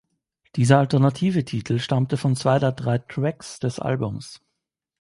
Dieser 0.55 0.79
alternative 0.79 1.45
Titel 1.45 1.77
stammte 1.77 2.17
von 2.17 2.35
zwei 2.35 2.57
der 2.57 2.71
drei 2.71 2.97
Tracks 2.97 3.59
des 3.59 3.79
Albums. 3.79 4.41